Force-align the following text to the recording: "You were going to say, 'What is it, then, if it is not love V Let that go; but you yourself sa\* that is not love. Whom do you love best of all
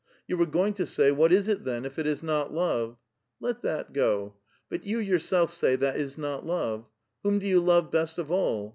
"You 0.27 0.35
were 0.35 0.47
going 0.47 0.73
to 0.73 0.87
say, 0.87 1.11
'What 1.11 1.31
is 1.31 1.47
it, 1.47 1.63
then, 1.63 1.85
if 1.85 1.99
it 1.99 2.07
is 2.07 2.23
not 2.23 2.51
love 2.51 2.93
V 2.93 2.95
Let 3.41 3.61
that 3.61 3.93
go; 3.93 4.33
but 4.67 4.83
you 4.83 4.97
yourself 4.97 5.53
sa\* 5.53 5.75
that 5.75 5.95
is 5.95 6.17
not 6.17 6.43
love. 6.43 6.89
Whom 7.21 7.37
do 7.37 7.45
you 7.45 7.59
love 7.59 7.91
best 7.91 8.17
of 8.17 8.31
all 8.31 8.69